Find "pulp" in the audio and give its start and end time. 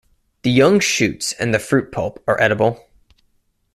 1.91-2.23